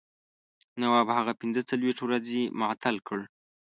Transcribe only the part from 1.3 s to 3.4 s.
پنځه څلوېښت ورځې معطل کړ.